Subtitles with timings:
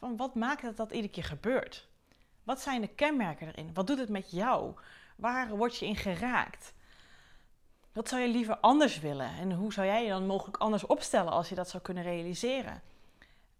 [0.00, 1.88] van wat maakt dat dat iedere keer gebeurt?
[2.42, 3.74] Wat zijn de kenmerken erin?
[3.74, 4.74] Wat doet het met jou?
[5.16, 6.74] Waar word je in geraakt?
[7.92, 9.30] Wat zou je liever anders willen?
[9.36, 12.82] En hoe zou jij je dan mogelijk anders opstellen als je dat zou kunnen realiseren?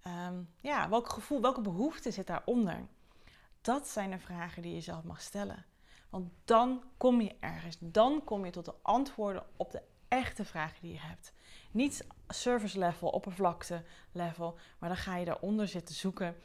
[0.03, 2.87] Ehm, ja, welk gevoel, welke behoefte zit daaronder?
[3.61, 5.65] Dat zijn de vragen die je zelf mag stellen.
[6.11, 7.77] Want dan kom je ergens.
[7.81, 11.33] Dan kom je tot de antwoorden op de echte vragen die je hebt.
[11.71, 13.83] Niet service level, oppervlakte
[14.13, 16.37] level, maar dan ga je daaronder zitten zoeken.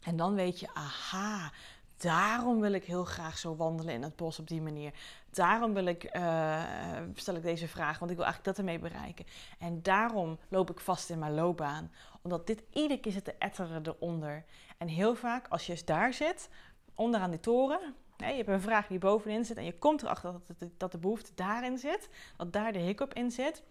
[0.00, 1.52] En dan weet je, aha,
[1.96, 4.92] daarom wil ik heel graag zo wandelen in het bos op die manier.
[5.30, 6.62] Daarom wil ik, uh,
[7.14, 9.24] stel ik deze vraag, want ik wil eigenlijk dat ermee bereiken.
[9.58, 11.92] En daarom loop ik vast in mijn loopbaan.
[12.22, 14.44] Omdat dit iedere keer zit te etteren eronder.
[14.78, 16.48] En heel vaak, als je daar zit,
[16.94, 20.68] onderaan die toren, je hebt een vraag die bovenin zit en je komt erachter dat,
[20.76, 23.62] dat de behoefte daarin zit, dat daar de hiccup in zit,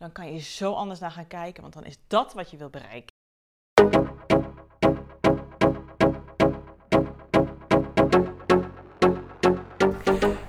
[0.00, 2.70] dan kan je zo anders naar gaan kijken, want dan is dat wat je wil
[2.70, 3.14] bereiken.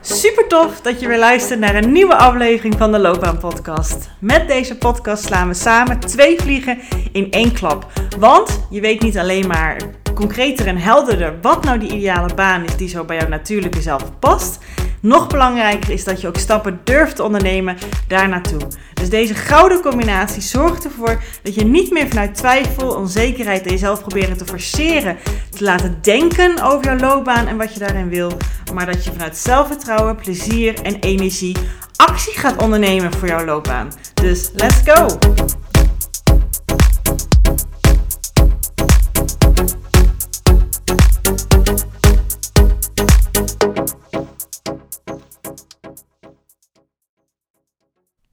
[0.02, 4.10] Super tof dat je weer luistert naar een nieuwe aflevering van de Loopbaan Podcast.
[4.20, 6.80] Met deze podcast slaan we samen twee vliegen
[7.12, 7.92] in één klap.
[8.20, 9.82] Want je weet niet alleen maar
[10.14, 14.20] concreter en helderder wat nou die ideale baan is die zo bij jouw natuurlijke zelf
[14.20, 14.60] past.
[15.02, 18.62] Nog belangrijker is dat je ook stappen durft te ondernemen daar naartoe.
[18.94, 24.02] Dus deze gouden combinatie zorgt ervoor dat je niet meer vanuit twijfel, onzekerheid en jezelf
[24.02, 25.18] proberen te forceren,
[25.50, 28.32] te laten denken over jouw loopbaan en wat je daarin wil,
[28.74, 31.56] maar dat je vanuit zelfvertrouwen, plezier en energie
[31.96, 33.92] actie gaat ondernemen voor jouw loopbaan.
[34.14, 35.20] Dus let's go!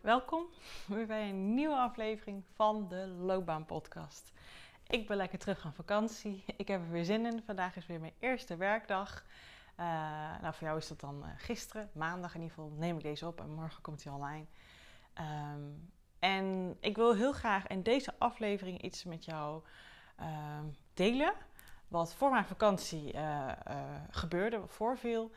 [0.08, 0.46] Welkom
[0.86, 4.32] weer bij een nieuwe aflevering van de Loopbaan Podcast.
[4.86, 6.44] Ik ben lekker terug van vakantie.
[6.56, 7.42] Ik heb er weer zin in.
[7.46, 9.24] Vandaag is weer mijn eerste werkdag.
[9.80, 9.86] Uh,
[10.40, 13.26] nou, voor jou is dat dan uh, gisteren, maandag in ieder geval, neem ik deze
[13.26, 14.44] op en morgen komt hij online.
[15.54, 19.62] Um, en ik wil heel graag in deze aflevering iets met jou
[20.20, 20.26] uh,
[20.94, 21.32] delen.
[21.88, 23.52] Wat voor mijn vakantie uh,
[24.10, 25.30] gebeurde, wat voorviel.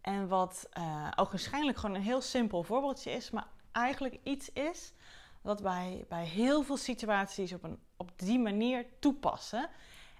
[0.00, 0.68] En wat
[1.16, 4.92] ook waarschijnlijk gewoon een heel simpel voorbeeldje is, maar eigenlijk iets is
[5.40, 9.68] wat wij bij heel veel situaties op, een, op die manier toepassen.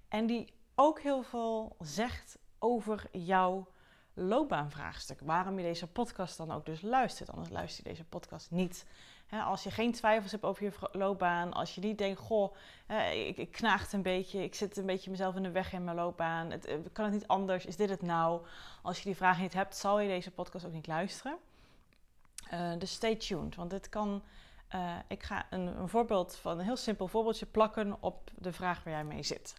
[0.09, 3.67] En die ook heel veel zegt over jouw
[4.15, 5.21] loopbaanvraagstuk.
[5.21, 7.31] Waarom je deze podcast dan ook dus luistert.
[7.31, 8.87] Anders luister je deze podcast niet.
[9.45, 12.55] als je geen twijfels hebt over je loopbaan, als je niet denkt, goh,
[13.13, 15.97] ik, ik knaagt een beetje, ik zit een beetje mezelf in de weg in mijn
[15.97, 18.47] loopbaan, het, eh, kan het niet anders, is dit het nou?
[18.83, 21.39] Als je die vraag niet hebt, zal je deze podcast ook niet luisteren.
[22.53, 24.23] Uh, dus stay tuned, want dit kan.
[24.75, 28.85] Uh, ik ga een, een, voorbeeld van een heel simpel voorbeeldje plakken op de vraag
[28.85, 29.55] waar jij mee zit.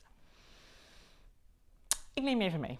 [2.14, 2.80] Ik neem je even mee.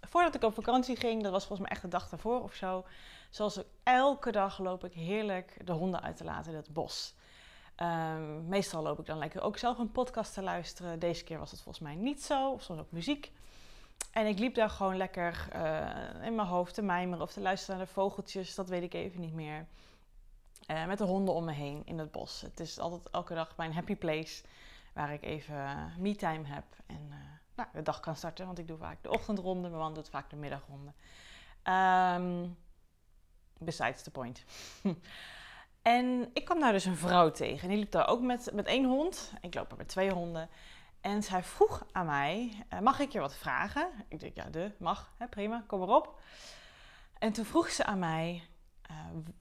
[0.00, 2.84] Voordat ik op vakantie ging, dat was volgens mij echt de dag daarvoor of zo.
[3.30, 7.14] Zoals elke dag loop ik heerlijk de honden uit te laten in het bos.
[7.82, 10.98] Um, meestal loop ik dan lekker ook zelf een podcast te luisteren.
[10.98, 13.32] Deze keer was het volgens mij niet zo, of soms ook muziek.
[14.14, 17.76] En ik liep daar gewoon lekker uh, in mijn hoofd te mijmeren of te luisteren
[17.76, 19.66] naar de vogeltjes, dat weet ik even niet meer.
[20.70, 22.40] Uh, met de honden om me heen in het bos.
[22.40, 24.44] Het is altijd elke dag mijn happy place
[24.92, 27.12] waar ik even uh, me-time heb en
[27.54, 28.46] nou, de dag kan starten.
[28.46, 30.92] Want ik doe vaak de ochtendronde, mijn man doet vaak de middagronde.
[31.64, 32.56] Um,
[33.58, 34.44] besides the point.
[35.82, 37.62] en ik kwam daar dus een vrouw tegen.
[37.62, 39.32] En die liep daar ook met, met één hond.
[39.40, 40.48] Ik loop er met twee honden.
[41.04, 43.90] En zij vroeg aan mij, uh, mag ik je wat vragen?
[44.08, 46.20] Ik denk, ja, de, mag, hè, prima, kom erop.
[47.18, 48.42] En toen vroeg ze aan mij,
[48.90, 48.96] uh,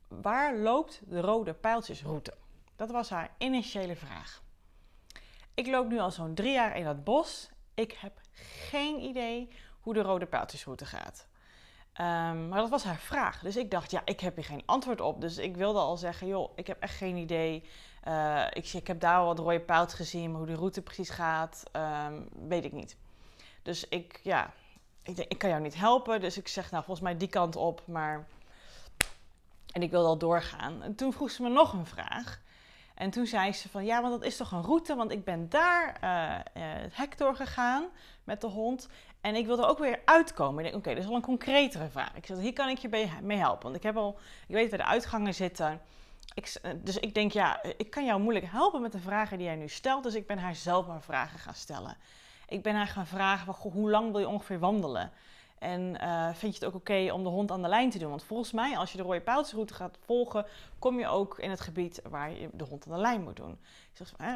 [0.07, 2.33] waar loopt de rode pijltjesroute?
[2.75, 4.43] Dat was haar initiële vraag.
[5.53, 7.49] Ik loop nu al zo'n drie jaar in dat bos.
[7.73, 8.19] Ik heb
[8.69, 11.27] geen idee hoe de rode pijltjesroute gaat.
[12.01, 13.39] Um, maar dat was haar vraag.
[13.39, 15.21] Dus ik dacht, ja, ik heb hier geen antwoord op.
[15.21, 17.63] Dus ik wilde al zeggen, joh, ik heb echt geen idee.
[18.07, 21.09] Uh, ik, ik heb daar al wat rode pijltjes gezien, maar hoe de route precies
[21.09, 21.63] gaat,
[22.05, 22.97] um, weet ik niet.
[23.61, 24.53] Dus ik, ja,
[25.03, 26.21] ik, ik kan jou niet helpen.
[26.21, 28.27] Dus ik zeg, nou, volgens mij die kant op, maar...
[29.71, 30.81] En ik wilde al doorgaan.
[30.81, 32.41] En toen vroeg ze me nog een vraag.
[32.93, 35.49] En toen zei ze van, ja, want dat is toch een route, want ik ben
[35.49, 37.85] daar uh, het hek door gegaan
[38.23, 38.87] met de hond.
[39.21, 40.65] En ik wil er ook weer uitkomen.
[40.65, 42.15] Ik denk, oké, dat is wel een concretere vraag.
[42.15, 43.63] Ik zeg, hier kan ik je mee helpen.
[43.63, 45.81] Want ik heb al, ik weet waar de uitgangen zitten.
[46.33, 49.47] Ik, eh, dus ik denk, ja, ik kan jou moeilijk helpen met de vragen die
[49.47, 50.03] jij nu stelt.
[50.03, 51.97] Dus ik ben haar zelf maar vragen gaan stellen.
[52.47, 55.11] Ik ben haar gaan vragen, hoe lang wil je ongeveer wandelen?
[55.63, 58.09] En eh, vind je het ook oké om de hond aan de lijn te doen?
[58.09, 60.45] Want volgens mij, als je de rode pijltjesroute gaat volgen,
[60.79, 63.59] kom je ook in het gebied waar je de hond aan de lijn moet doen.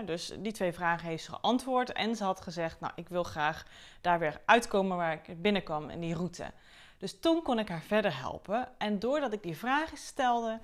[0.06, 1.92] Dus die twee vragen heeft ze geantwoord.
[1.92, 3.66] En ze had gezegd, nou, ik wil graag
[4.02, 6.52] daar weer uitkomen waar ik binnenkwam in die route.
[6.98, 8.68] Dus toen kon ik haar verder helpen.
[8.78, 10.60] En doordat ik die vragen stelde,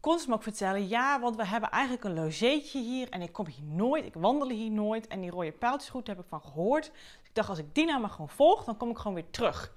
[0.00, 3.32] kon ze me ook vertellen: ja, want we hebben eigenlijk een logeetje hier en ik
[3.32, 5.06] kom hier nooit, ik wandel hier nooit.
[5.06, 6.84] En die rode pijltjesroute heb ik van gehoord.
[6.84, 9.30] Dus ik dacht, als ik die nou maar gewoon volg, dan kom ik gewoon weer
[9.30, 9.72] terug.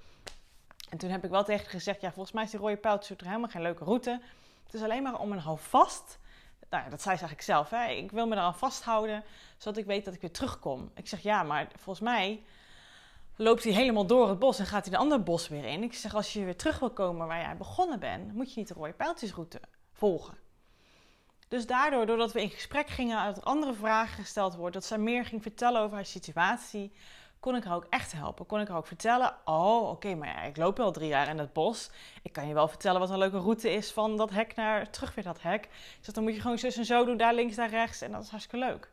[0.90, 3.48] En toen heb ik wel tegen gezegd: ja, volgens mij is die rode pijltjesroute helemaal
[3.48, 4.20] geen leuke route.
[4.64, 6.18] Het is alleen maar om een houvast.
[6.70, 7.70] Nou ja, dat zei ze eigenlijk zelf.
[7.70, 7.90] Hè?
[7.90, 9.24] Ik wil me eraan vasthouden,
[9.58, 10.90] zodat ik weet dat ik weer terugkom.
[10.94, 12.42] Ik zeg ja, maar volgens mij
[13.36, 15.82] loopt hij helemaal door het bos en gaat hij de andere bos weer in.
[15.82, 18.68] Ik zeg, als je weer terug wil komen waar jij begonnen bent, moet je niet
[18.68, 19.60] de rode pijltjesroute
[19.92, 20.34] volgen.
[21.48, 24.98] Dus daardoor, doordat we in gesprek gingen, dat er andere vragen gesteld worden, dat zij
[24.98, 26.92] meer ging vertellen over haar situatie,
[27.40, 28.46] kon ik haar ook echt helpen.
[28.46, 31.38] Kon ik haar ook vertellen, oh oké, maar ja, ik loop al drie jaar in
[31.38, 31.90] het bos.
[32.22, 35.14] Ik kan je wel vertellen wat een leuke route is van dat hek naar terug
[35.14, 35.68] weer dat hek.
[36.00, 38.22] Zeg, dan moet je gewoon zus en zo doen, daar links, daar rechts en dat
[38.22, 38.92] is hartstikke leuk.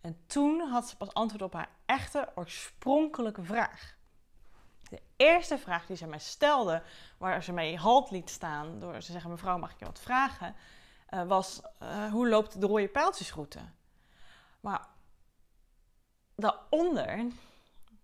[0.00, 3.94] En toen had ze pas antwoord op haar echte oorspronkelijke vraag.
[4.88, 6.82] De eerste vraag die ze mij stelde,
[7.18, 10.54] waar ze mij halt liet staan door ze zeggen: Mevrouw, mag ik je wat vragen?
[11.10, 13.60] Uh, was: uh, Hoe loopt de rode pijltjesroute?
[14.60, 14.86] Maar
[16.36, 17.26] daaronder,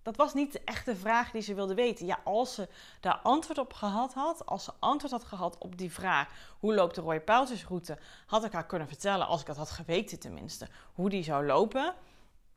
[0.03, 2.07] dat was niet de echte vraag die ze wilde weten.
[2.07, 2.69] Ja, als ze
[3.01, 6.29] daar antwoord op gehad had, als ze antwoord had gehad op die vraag:
[6.59, 7.99] Hoe loopt de rode pijltjesroute?
[8.27, 11.95] Had ik haar kunnen vertellen, als ik dat had geweten tenminste, hoe die zou lopen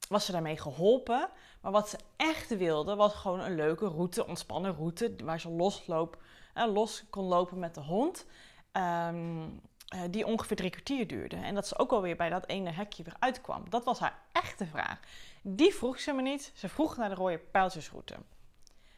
[0.09, 1.29] was ze daarmee geholpen.
[1.61, 6.17] Maar wat ze echt wilde, was gewoon een leuke route, ontspannen route, waar ze losloop,
[6.53, 8.25] eh, los kon lopen met de hond.
[8.73, 9.61] Um,
[10.09, 11.35] die ongeveer drie kwartier duurde.
[11.35, 13.69] En dat ze ook alweer bij dat ene hekje weer uitkwam.
[13.69, 14.99] Dat was haar echte vraag.
[15.47, 16.51] Die vroeg ze me niet.
[16.55, 18.15] Ze vroeg naar de rode pijltjesroute.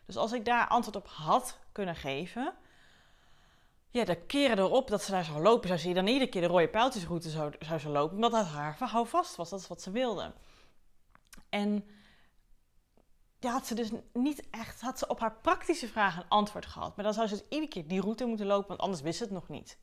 [0.05, 2.53] Dus als ik daar antwoord op had kunnen geven,
[3.89, 6.47] ja, de keren erop dat ze daar zou lopen, zou ze dan iedere keer de
[6.47, 9.49] rode pijltjesroute zou, zou ze lopen, omdat dat haar vast was.
[9.49, 10.33] Dat is wat ze wilde.
[11.49, 11.85] En
[13.39, 16.95] ja, had ze dus niet echt, had ze op haar praktische vragen een antwoord gehad.
[16.95, 19.23] Maar dan zou ze dus iedere keer die route moeten lopen, want anders wist ze
[19.23, 19.77] het nog niet.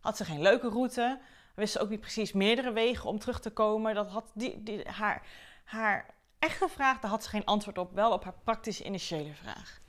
[0.00, 1.20] Had ze geen leuke route,
[1.54, 3.94] wist ze ook niet precies meerdere wegen om terug te komen.
[3.94, 5.26] Dat had die, die, haar,
[5.68, 9.80] haar echte vraag, daar had ze geen antwoord op, wel op haar praktische initiële vraag.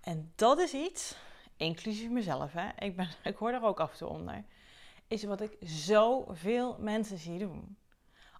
[0.00, 1.16] En dat is iets,
[1.56, 4.44] inclusief mezelf, hè, ik, ben, ik hoor daar ook af en toe onder,
[5.08, 7.76] is wat ik zoveel mensen zie doen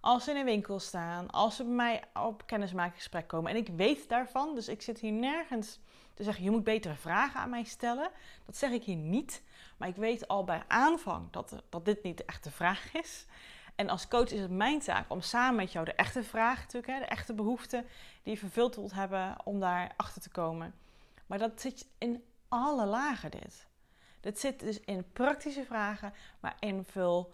[0.03, 3.51] als ze in een winkel staan, als ze bij mij op kennismakingsgesprek komen.
[3.51, 5.79] En ik weet daarvan, dus ik zit hier nergens
[6.13, 8.09] te zeggen: je moet betere vragen aan mij stellen.
[8.45, 9.43] Dat zeg ik hier niet.
[9.77, 13.25] Maar ik weet al bij aanvang dat, dat dit niet de echte vraag is.
[13.75, 16.99] En als coach is het mijn taak om samen met jou de echte vraag, natuurlijk,
[16.99, 17.85] de echte behoeften
[18.23, 20.73] die je vervuld wilt hebben, om daar achter te komen.
[21.25, 23.67] Maar dat zit in alle lagen, dit.
[24.19, 27.33] Dit zit dus in praktische vragen, maar in veel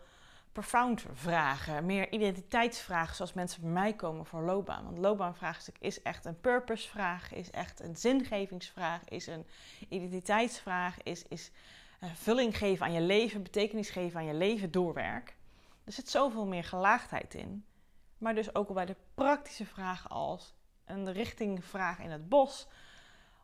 [0.51, 4.83] profound vragen, meer identiteitsvragen, zoals mensen bij mij komen voor loopbaan.
[4.83, 9.45] Want loopbaanvraagstuk is echt een purpose-vraag, is echt een zingevingsvraag, is een
[9.89, 11.51] identiteitsvraag, is, is
[12.03, 15.38] uh, vulling geven aan je leven, betekenis geven aan je leven, doorwerk.
[15.89, 17.65] Er zit zoveel meer gelaagdheid in.
[18.18, 20.53] Maar dus ook bij de praktische vragen als
[20.86, 22.68] een richtingvraag in het bos,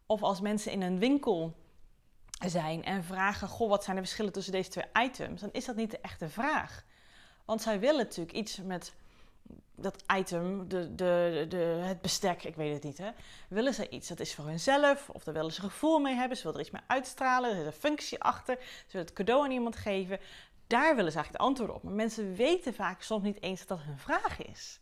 [0.06, 1.56] of als mensen in een winkel
[2.46, 5.42] zijn en vragen: Goh, wat zijn de verschillen tussen deze twee items?
[5.42, 6.86] Dan is dat niet de echte vraag.
[7.46, 8.94] Want zij willen natuurlijk iets met
[9.76, 12.98] dat item, de, de, de, het bestek, ik weet het niet.
[12.98, 13.12] Hè.
[13.50, 16.44] Willen ze iets, dat is voor hunzelf, of daar willen ze gevoel mee hebben, ze
[16.44, 19.52] willen er iets mee uitstralen, er zit een functie achter, ze willen het cadeau aan
[19.52, 20.20] iemand geven.
[20.68, 21.84] Daar willen ze eigenlijk de antwoorden op.
[21.84, 24.80] Maar mensen weten vaak soms niet eens dat dat hun vraag is.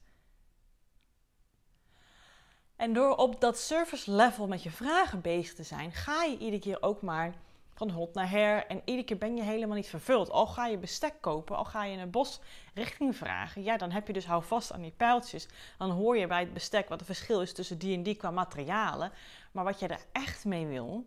[2.76, 6.60] En door op dat service level met je vragen bezig te zijn, ga je iedere
[6.60, 7.34] keer ook maar
[7.74, 8.66] van hot naar her.
[8.68, 10.30] En iedere keer ben je helemaal niet vervuld.
[10.30, 12.40] Al ga je bestek kopen, al ga je een bos
[12.74, 13.64] richting vragen.
[13.64, 15.48] Ja, dan heb je dus hou vast aan die pijltjes.
[15.78, 18.32] Dan hoor je bij het bestek wat het verschil is tussen die en die qua
[18.32, 19.12] materialen.
[19.52, 21.06] Maar wat je er echt mee wil,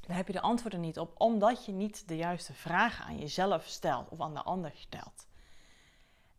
[0.00, 1.20] daar heb je de antwoorden niet op.
[1.20, 5.28] Omdat je niet de juiste vragen aan jezelf stelt of aan de ander stelt.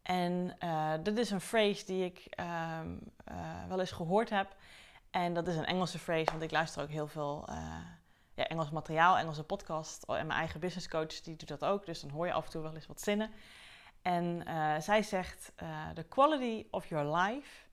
[0.01, 4.56] En uh, dit is een phrase die ik ehm, eh, wel eens gehoord heb.
[5.10, 7.56] En dat is een Engelse phrase, want ik luister ook heel veel uh,
[8.34, 10.08] ja, Engels materiaal, Engelse podcast.
[10.08, 11.86] Oh, en mijn eigen business coach die doet dat ook.
[11.86, 13.32] Dus dan hoor je af en toe wel eens wat zinnen.
[14.01, 14.44] En
[14.82, 15.53] zij zegt:
[15.94, 17.65] The quality of your life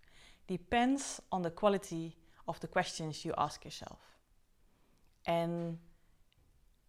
[0.44, 2.14] depends on the quality
[2.44, 4.17] of the questions you ask yourself.
[5.28, 5.80] En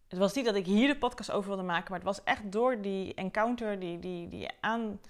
[0.08, 2.52] het was niet dat ik hier de podcast over wilde maken, maar het was echt
[2.52, 5.00] door die encounter, die, die, die aan,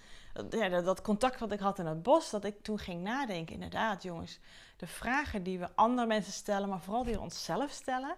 [0.50, 3.54] ja, dat, contact wat ik had in het bos, dat ik toen ging nadenken.
[3.54, 4.38] Inderdaad, jongens,
[4.76, 8.16] de vragen die we andere mensen stellen, maar vooral die we onszelf stellen,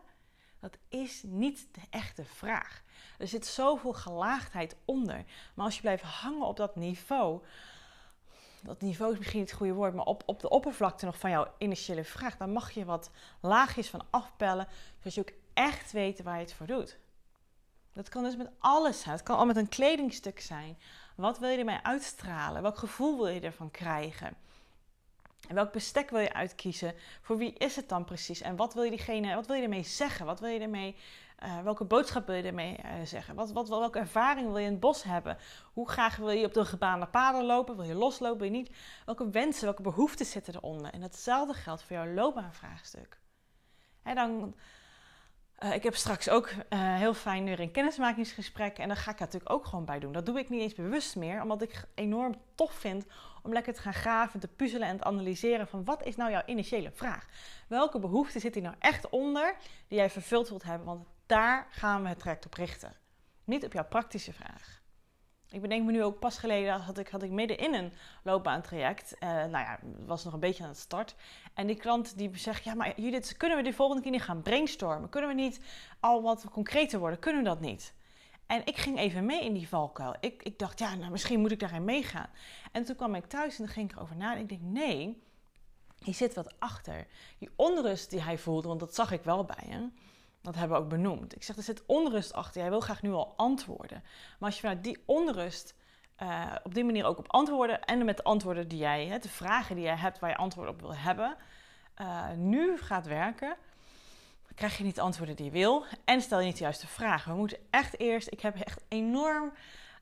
[0.61, 2.83] dat is niet de echte vraag.
[3.19, 5.25] Er zit zoveel gelaagdheid onder.
[5.54, 7.42] Maar als je blijft hangen op dat niveau,
[8.62, 11.31] dat niveau is misschien niet het goede woord, maar op, op de oppervlakte nog van
[11.31, 16.23] jouw initiële vraag, dan mag je wat laagjes van afpellen, zodat je ook echt weet
[16.23, 16.99] waar je het voor doet.
[17.92, 19.14] Dat kan dus met alles zijn.
[19.14, 20.78] Het kan al met een kledingstuk zijn.
[21.16, 22.62] Wat wil je ermee uitstralen?
[22.62, 24.37] Welk gevoel wil je ervan krijgen?
[25.49, 26.94] En welk bestek wil je uitkiezen?
[27.20, 28.40] Voor wie is het dan precies?
[28.40, 30.26] En wat wil je diegene, wat wil je ermee zeggen?
[30.26, 30.96] Wat wil je ermee,
[31.42, 33.34] uh, welke boodschap wil je ermee uh, zeggen?
[33.34, 35.37] Wat, wat, welke ervaring wil je in het bos hebben?
[35.72, 37.76] Hoe graag wil je op de gebaande paden lopen?
[37.76, 38.38] Wil je loslopen?
[38.38, 38.76] Wil je niet?
[39.04, 40.92] Welke wensen, welke behoeften zitten eronder?
[40.92, 43.18] En hetzelfde geldt voor jouw loopbaanvraagstuk.
[44.02, 44.54] En dan
[45.62, 48.78] uh, ik heb straks ook heel fijn weer een kennismakingsgesprek.
[48.78, 50.12] En daar ga ik natuurlijk ook gewoon bij doen.
[50.12, 53.06] Dat doe ik niet eens bewust meer, omdat ik enorm tof vind
[53.42, 56.42] om lekker te gaan graven, te puzzelen en te analyseren van wat is nou jouw
[56.46, 57.26] initiële vraag?
[57.68, 59.56] Welke behoefte zit hier nou echt onder
[59.88, 60.87] die jij vervuld wilt hebben?
[60.87, 62.96] Want daar gaan we het traject op richten.
[63.44, 64.80] Niet op jouw praktische vraag.
[65.52, 69.14] Ik bedenk me nu ook pas geleden had ik, had ik midden in een loopbaantraject.
[69.20, 71.14] Uh, nou ja, was nog een beetje aan het start.
[71.54, 74.42] En die klant die zegt, ja maar Judith, kunnen we de volgende keer niet gaan
[74.42, 75.08] brainstormen?
[75.08, 75.61] Kunnen we niet
[76.00, 77.18] al wat concreter worden?
[77.18, 77.94] Kunnen we dat niet?
[78.52, 80.14] En ik ging even mee in die valkuil.
[80.21, 82.30] Ik, ik dacht, ja, nou, misschien moet ik daarin meegaan.
[82.73, 84.35] En toen kwam ik thuis en dan ging ik erover na.
[84.35, 85.23] En ik denk, nee,
[86.04, 87.06] hier zit wat achter.
[87.38, 89.92] Die onrust die hij voelde, want dat zag ik wel bij hem
[90.42, 91.35] dat hebben we ook benoemd.
[91.35, 92.61] Ik zeg, er zit onrust achter.
[92.61, 94.02] Jij wil graag nu al antwoorden.
[94.38, 95.75] Maar als je vanuit die onrust
[96.23, 99.28] uh, op die manier ook op antwoorden en met de antwoorden die jij, hè, de
[99.28, 101.37] vragen die jij hebt waar je antwoord op wil hebben,
[102.00, 103.56] uh, nu gaat werken,
[104.54, 107.32] krijg je niet de antwoorden die je wil en stel je niet de juiste vragen.
[107.32, 109.52] We moeten echt eerst, ik heb echt enorm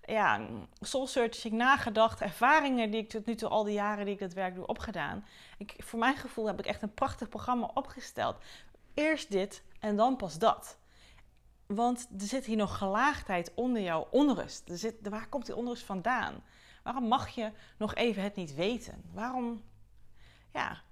[0.04, 0.40] ja,
[0.80, 4.32] soul searching nagedacht, ervaringen die ik tot nu toe al die jaren die ik dat
[4.32, 5.24] werk doe opgedaan.
[5.58, 8.36] Ik, voor mijn gevoel heb ik echt een prachtig programma opgesteld.
[8.94, 10.78] Eerst dit en dan pas dat.
[11.66, 14.68] Want er zit hier nog gelaagdheid onder jouw onrust.
[14.68, 16.42] Er zit, waar komt die onrust vandaan?
[16.82, 19.02] Waarom mag je nog even het niet weten?
[19.12, 19.62] Waarom,
[20.52, 20.82] ja.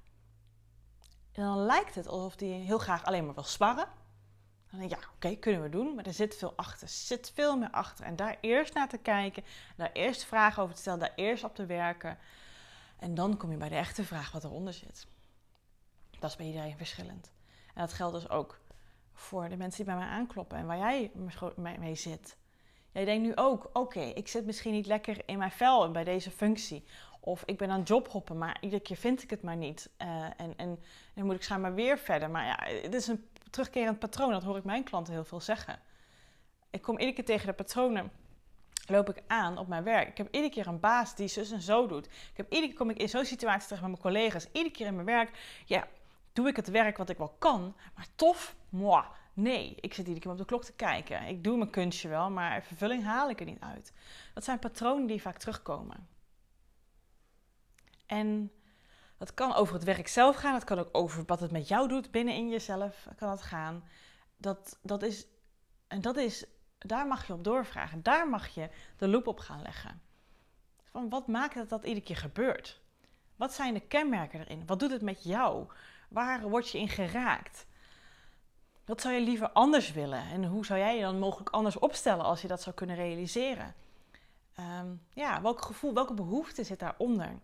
[1.39, 3.89] En dan lijkt het alsof die heel graag alleen maar wil sparren.
[4.71, 5.95] Dan denk je, ja, oké, kunnen we doen.
[5.95, 6.83] Maar er zit veel achter.
[6.83, 8.05] Er zit veel meer achter.
[8.05, 9.45] En daar eerst naar te kijken,
[9.77, 12.19] daar eerst vragen over te stellen, daar eerst op te werken.
[12.99, 15.07] En dan kom je bij de echte vraag wat eronder zit.
[16.19, 17.31] Dat is bij iedereen verschillend.
[17.75, 18.61] En dat geldt dus ook
[19.13, 21.11] voor de mensen die bij mij aankloppen en waar jij
[21.79, 22.37] mee zit.
[22.93, 26.31] Jij denkt nu ook, oké, ik zit misschien niet lekker in mijn vel bij deze
[26.31, 26.85] functie.
[27.21, 29.91] Of ik ben aan het jobhoppen, maar iedere keer vind ik het maar niet.
[30.03, 30.79] Uh, en, en
[31.15, 32.31] dan moet ik schijnbaar weer verder.
[32.31, 34.31] Maar ja, het is een terugkerend patroon.
[34.31, 35.79] Dat hoor ik mijn klanten heel veel zeggen.
[36.71, 38.11] Ik kom iedere keer tegen de patronen
[38.87, 40.09] loop ik aan op mijn werk.
[40.09, 42.07] Ik heb iedere keer een baas die zus en zo doet.
[42.07, 44.47] Ik heb iedere keer kom ik in zo'n situatie terecht met mijn collega's.
[44.53, 45.63] Iedere keer in mijn werk.
[45.65, 45.87] Ja,
[46.33, 47.75] doe ik het werk wat ik wel kan.
[47.95, 49.75] Maar tof, moi, nee.
[49.81, 51.23] Ik zit iedere keer op de klok te kijken.
[51.23, 53.93] Ik doe mijn kunstje wel, maar vervulling haal ik er niet uit.
[54.35, 56.09] Dat zijn patronen die vaak terugkomen.
[58.09, 58.53] En
[59.19, 60.53] dat kan over het werk zelf gaan.
[60.53, 63.07] Dat kan ook over wat het met jou doet binnen in jezelf.
[63.17, 63.85] Kan het gaan.
[64.37, 65.27] Dat, dat is,
[65.87, 66.45] en dat is,
[66.79, 68.03] daar mag je op doorvragen.
[68.03, 70.03] Daar mag je de loop op gaan leggen.
[70.85, 72.81] Van wat maakt dat dat iedere keer gebeurt?
[73.37, 74.67] Wat zijn de kenmerken erin?
[74.67, 75.67] Wat doet het met jou?
[76.09, 77.67] Waar word je in geraakt?
[78.85, 80.23] Wat zou je liever anders willen?
[80.23, 83.75] En hoe zou jij je dan mogelijk anders opstellen als je dat zou kunnen realiseren?
[84.61, 87.39] Um, ja, welk gevoel, welke behoefte zit daaronder?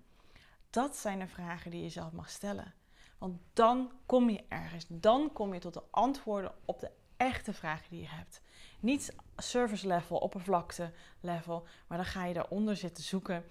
[0.75, 2.75] Dat zijn de vragen die je zelf mag stellen.
[3.19, 4.85] Want dan kom je ergens.
[4.89, 8.41] Dan kom je tot de antwoorden op de echte vragen die je hebt.
[8.81, 13.45] Niet service level, oppervlakte level, maar dan ga je daaronder zitten zoeken.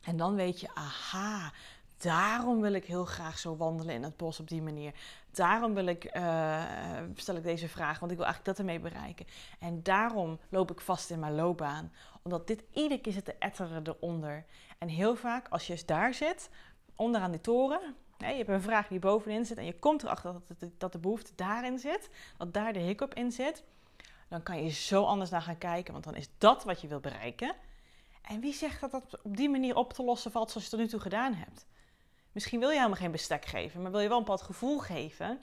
[0.00, 1.52] En dan weet je, aha,
[1.96, 4.92] Daarom wil ik heel graag zo wandelen in het bos op die manier.
[5.30, 6.64] Daarom wil ik, uh,
[7.14, 9.26] stel ik deze vraag, want ik wil eigenlijk dat ermee bereiken.
[9.58, 11.92] En daarom loop ik vast in mijn loopbaan.
[12.22, 14.44] Omdat dit iedere keer zit te etteren eronder.
[14.78, 16.50] En heel vaak, als je daar zit,
[16.94, 20.70] onderaan die toren, je hebt een vraag die bovenin zit en je komt erachter dat,
[20.78, 23.64] dat de behoefte daarin zit, dat daar de hiccup in zit,
[24.28, 27.00] dan kan je zo anders naar gaan kijken, want dan is dat wat je wil
[27.00, 27.54] bereiken.
[28.22, 30.80] En wie zegt dat dat op die manier op te lossen valt zoals je het
[30.80, 31.66] tot nu toe gedaan hebt?
[32.36, 35.40] Misschien wil je helemaal geen bestek geven, maar wil je wel een bepaald gevoel geven.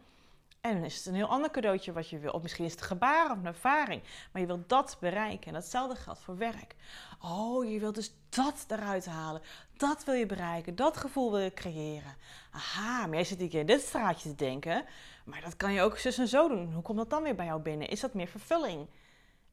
[0.61, 2.31] En dan is het een heel ander cadeautje wat je wil.
[2.31, 4.01] Of misschien is het gebaar of een ervaring.
[4.31, 5.47] Maar je wilt dat bereiken.
[5.47, 6.75] En datzelfde geldt voor werk.
[7.21, 9.41] Oh, je wilt dus dat eruit halen.
[9.77, 10.75] Dat wil je bereiken.
[10.75, 12.15] Dat gevoel wil je creëren.
[12.51, 14.85] Aha, maar jij zit hier in dit straatje te denken.
[15.25, 16.73] Maar dat kan je ook zus en zo doen.
[16.73, 17.89] Hoe komt dat dan weer bij jou binnen?
[17.89, 18.87] Is dat meer vervulling?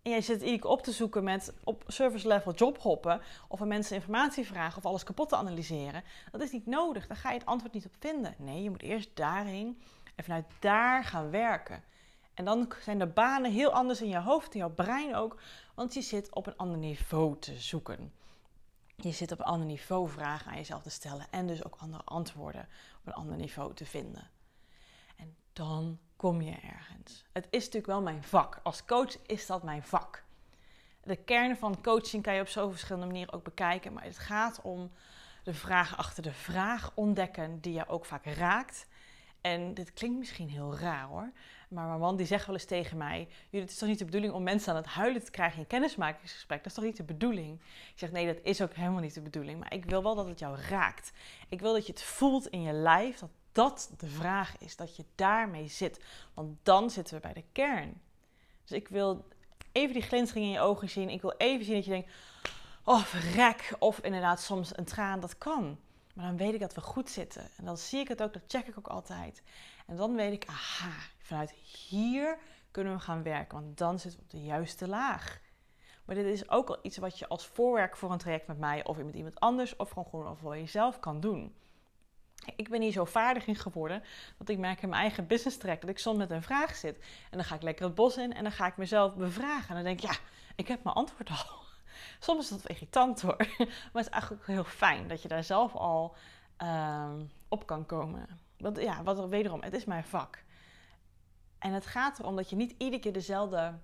[0.02, 3.97] En jij zit iedere op te zoeken met op service level jobhoppen of aan mensen
[3.97, 7.07] informatie vragen of alles kapot te analyseren, dat is niet nodig.
[7.07, 8.35] Daar ga je het antwoord niet op vinden.
[8.38, 9.83] Nee, je moet eerst daarheen
[10.14, 11.85] en vanuit daar gaan werken.
[12.35, 15.40] En dan zijn de banen heel anders in je hoofd, in jouw brein ook,
[15.75, 18.12] want je zit op een ander niveau te zoeken.
[18.97, 22.04] Je zit op een ander niveau vragen aan jezelf te stellen en dus ook andere
[22.04, 22.69] antwoorden
[23.00, 24.30] op een ander niveau te vinden.
[25.16, 27.25] En dan kom je ergens.
[27.33, 28.61] Het is natuurlijk wel mijn vak.
[28.62, 30.25] Als coach is dat mijn vak.
[31.03, 34.61] De kern van coaching kan je op zoveel verschillende manieren ook bekijken, maar het gaat
[34.62, 34.91] om
[35.45, 38.87] de vraag achter de vraag ontdekken die je ook vaak raakt.
[39.41, 41.33] En dit klinkt misschien heel raar hoor,
[41.69, 44.33] maar mijn man die zegt wel eens tegen mij: Het is toch niet de bedoeling
[44.33, 46.59] om mensen aan het huilen te krijgen in kennismakingsgesprek?
[46.59, 47.61] Dat is toch niet de bedoeling?
[47.93, 49.61] Ik zeg: Nee, dat is ook helemaal niet de bedoeling.
[49.61, 51.12] Maar ik wil wel dat het jou raakt.
[51.49, 54.76] Ik wil dat je het voelt in je lijf, dat dat de vraag is.
[54.76, 56.00] Dat je daarmee zit.
[56.35, 58.00] Want dan zitten we bij de kern.
[58.62, 59.25] Dus ik wil
[59.73, 61.09] even die glinstering in je ogen zien.
[61.09, 62.11] Ik wil even zien dat je denkt:
[62.85, 63.75] Oh, verrek.
[63.78, 65.78] Of inderdaad soms een traan, dat kan.
[66.14, 67.49] Maar dan weet ik dat we goed zitten.
[67.57, 69.42] En dan zie ik het ook, dat check ik ook altijd.
[69.87, 71.50] En dan weet ik, aha, vanuit
[71.88, 72.38] hier
[72.71, 73.61] kunnen we gaan werken.
[73.61, 75.40] Want dan zitten we op de juiste laag.
[76.04, 78.85] Maar dit is ook al iets wat je als voorwerk voor een traject met mij
[78.85, 81.54] of met iemand anders of gewoon gewoon voor jezelf kan doen.
[82.57, 84.02] Ik ben hier zo vaardig in geworden
[84.38, 86.99] dat ik merk in mijn eigen business track dat ik soms met een vraag zit.
[87.30, 89.69] En dan ga ik lekker het bos in en dan ga ik mezelf bevragen.
[89.69, 90.16] En dan denk ik, ja,
[90.57, 91.59] ik heb mijn antwoord al.
[92.26, 93.37] Soms is dat irritant hoor.
[93.59, 96.14] Maar het is eigenlijk heel fijn dat je daar zelf al
[96.57, 98.26] ehm, op kan komen.
[98.59, 100.42] Want ja, wat wederom, het is mijn vak.
[101.59, 103.75] En het gaat erom dat je niet iedere keer dezelfde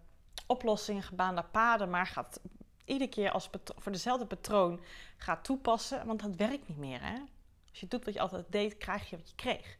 [0.46, 2.40] oplossingen, gebaande paden, maar gaat
[2.85, 4.80] iedere keer als voor dezelfde patroon
[5.16, 6.06] gaat toepassen.
[6.06, 7.02] Want dat werkt niet meer.
[7.02, 7.14] Hè?
[7.76, 9.78] Als je doet wat je altijd deed, krijg je wat je kreeg.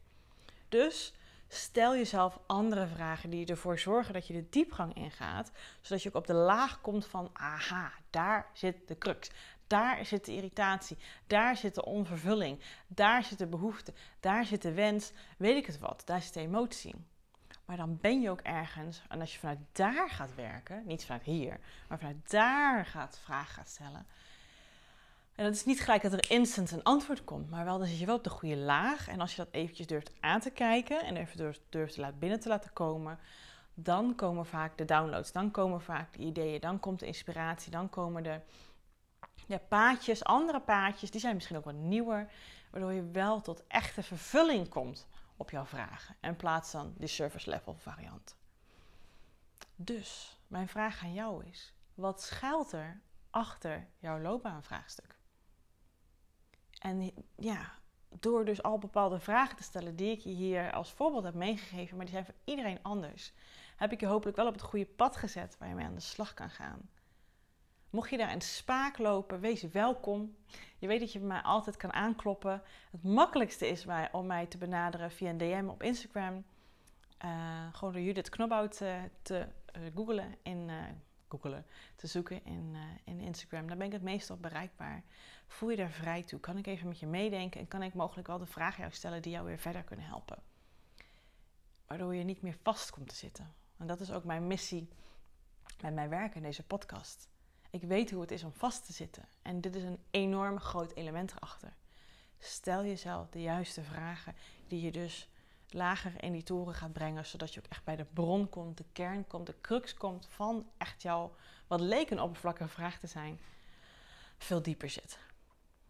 [0.69, 1.13] Dus
[1.47, 5.51] stel jezelf andere vragen die ervoor zorgen dat je de diepgang ingaat,
[5.81, 9.29] zodat je ook op de laag komt van, aha, daar zit de crux.
[9.67, 14.73] Daar zit de irritatie, daar zit de onvervulling, daar zit de behoefte, daar zit de
[14.73, 16.95] wens, weet ik het wat, daar zit de emotie.
[17.65, 21.23] Maar dan ben je ook ergens, en als je vanuit daar gaat werken, niet vanuit
[21.23, 24.05] hier, maar vanuit daar gaat vragen gaat stellen.
[25.37, 27.99] En dat is niet gelijk dat er instant een antwoord komt, maar wel dan zit
[27.99, 29.07] je wel op de goede laag.
[29.07, 32.19] En als je dat eventjes durft aan te kijken en even durft, durft te laten
[32.19, 33.19] binnen te laten komen,
[33.73, 37.89] dan komen vaak de downloads, dan komen vaak de ideeën, dan komt de inspiratie, dan
[37.89, 38.39] komen de
[39.47, 42.31] ja, paadjes, andere paadjes, die zijn misschien ook wat nieuwer,
[42.71, 46.15] waardoor je wel tot echte vervulling komt op jouw vragen.
[46.19, 48.35] En plaats dan die service level variant.
[49.75, 55.16] Dus mijn vraag aan jou is: wat schuilt er achter jouw loopbaanvraagstuk?
[56.87, 57.71] En ja,
[58.19, 61.95] door dus al bepaalde vragen te stellen die ik je hier als voorbeeld heb meegegeven,
[61.95, 63.33] maar die zijn voor iedereen anders,
[63.75, 65.99] heb ik je hopelijk wel op het goede pad gezet waar je mee aan de
[65.99, 66.89] slag kan gaan.
[67.89, 70.35] Mocht je daar in spaak lopen, wees welkom.
[70.77, 72.61] Je weet dat je mij altijd kan aankloppen.
[72.91, 76.45] Het makkelijkste is mij, om mij te benaderen via een DM op Instagram.
[77.25, 79.47] Uh, gewoon door Judith Knobhout te, te
[79.77, 80.69] uh, googlen in,
[81.29, 83.67] googlen, te zoeken in, in Instagram.
[83.67, 85.03] Daar ben ik het meestal bereikbaar.
[85.47, 86.39] Voel je daar vrij toe?
[86.39, 89.21] Kan ik even met je meedenken en kan ik mogelijk wel de vragen jou stellen
[89.21, 90.43] die jou weer verder kunnen helpen?
[91.87, 93.53] Waardoor je niet meer vast komt te zitten.
[93.77, 94.89] En dat is ook mijn missie
[95.81, 97.29] met mijn werk in deze podcast.
[97.69, 99.27] Ik weet hoe het is om vast te zitten.
[99.41, 101.73] En dit is een enorm groot element erachter.
[102.39, 104.35] Stel jezelf de juiste vragen
[104.67, 105.29] die je dus
[105.69, 108.85] lager in die toren gaat brengen, zodat je ook echt bij de bron komt, de
[108.91, 111.35] kern komt, de crux komt van echt jouw,
[111.67, 113.39] wat leek een oppervlakkige vraag te zijn,
[114.37, 115.19] veel dieper zit.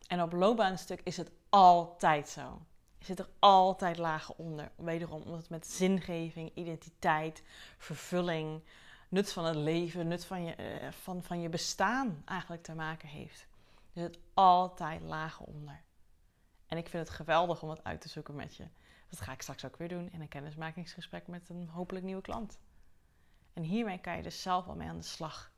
[0.08, 2.62] En op loopbaanstuk is het altijd zo.
[3.00, 4.72] Er zit er altijd lagen onder.
[4.76, 7.44] Wederom omdat het met zingeving, identiteit,
[7.78, 8.64] vervulling,
[9.10, 13.08] nut van het leven, nut van je, uh, van, van je bestaan eigenlijk te maken
[13.08, 13.48] heeft.
[13.94, 15.82] Er zit altijd lagen onder.
[16.68, 18.68] En ik vind het geweldig om het uit te zoeken met je.
[19.10, 22.60] Dat ga ik straks ook weer doen in een kennismakingsgesprek met een hopelijk nieuwe klant.
[23.54, 25.52] En hiermee kan je dus zelf al mee aan de slag.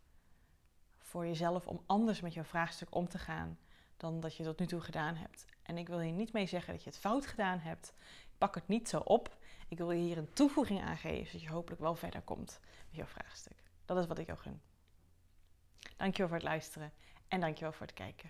[0.97, 3.57] Voor jezelf om anders met jouw vraagstuk om te gaan
[3.97, 5.45] dan dat je tot nu toe gedaan hebt.
[5.63, 7.93] En ik wil hier niet mee zeggen dat je het fout gedaan hebt.
[8.31, 9.37] Ik pak het niet zo op.
[9.67, 12.95] Ik wil je hier een toevoeging aan geven, zodat je hopelijk wel verder komt met
[12.95, 13.63] jouw vraagstuk.
[13.85, 14.61] Dat is wat ik jou gun.
[15.97, 16.91] Dankjewel voor het luisteren
[17.27, 18.29] en dankjewel voor het kijken.